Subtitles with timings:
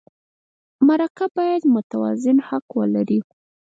[0.87, 3.19] مرکه باید متوازن حق ولري.